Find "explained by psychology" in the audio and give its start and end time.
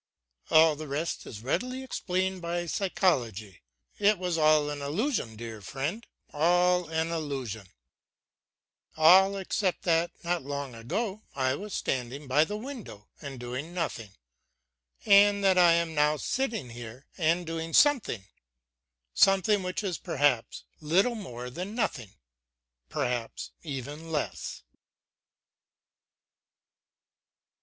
1.83-3.61